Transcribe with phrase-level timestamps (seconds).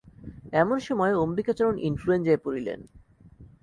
[0.53, 2.79] এমন সময় অম্বিকাচরণ ইনফ্লুয়েঞ্জায় পড়িলেন।